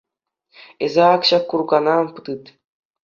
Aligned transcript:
Эсӗ 0.87 1.01
ак 1.13 1.21
ҫак 1.33 1.43
куркана 1.53 1.95
тыт. 2.29 2.43